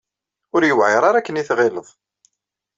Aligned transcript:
Ur 0.55 0.61
yuɛir 0.69 1.03
ara 1.05 1.17
akken 1.19 1.39
i 1.41 1.43
tɣileḍ. 1.49 1.87